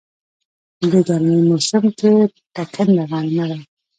د 0.89 0.91
ګرمی 1.07 1.37
موسم 1.49 1.83
کې 1.97 2.11
ټکنده 2.55 3.03
غرمه 3.11 3.45
وه. 3.49 3.59